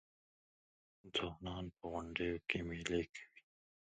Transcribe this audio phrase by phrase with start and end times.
[1.15, 3.41] ځوانان په غونډیو کې میلې کوي.